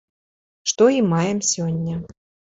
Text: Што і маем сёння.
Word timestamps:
Што 0.71 0.87
і 0.95 1.03
маем 1.11 1.39
сёння. 1.51 2.01